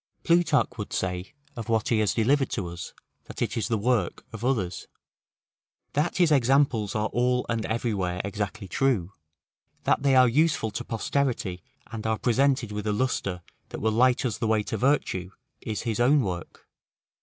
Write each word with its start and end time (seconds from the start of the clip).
Plutarch 0.23 0.79
would 0.79 0.93
say 0.93 1.31
of 1.55 1.69
what 1.69 1.89
he 1.89 1.99
has 1.99 2.15
delivered 2.15 2.49
to 2.49 2.67
us, 2.69 2.91
that 3.25 3.39
it 3.39 3.55
is 3.55 3.67
the 3.67 3.77
work 3.77 4.25
of 4.33 4.43
others: 4.43 4.87
that 5.93 6.17
his 6.17 6.31
examples 6.31 6.95
are 6.95 7.05
all 7.09 7.45
and 7.49 7.67
everywhere 7.67 8.19
exactly 8.25 8.67
true: 8.67 9.13
that 9.83 10.01
they 10.01 10.15
are 10.15 10.27
useful 10.27 10.71
to 10.71 10.83
posterity, 10.83 11.61
and 11.91 12.07
are 12.07 12.17
presented 12.17 12.71
with 12.71 12.87
a 12.87 12.91
lustre 12.93 13.43
that 13.69 13.79
will 13.79 13.91
light 13.91 14.25
us 14.25 14.39
the 14.39 14.47
way 14.47 14.63
to 14.63 14.75
virtue, 14.75 15.29
is 15.61 15.83
his 15.83 15.99
own 15.99 16.21
work. 16.21 16.67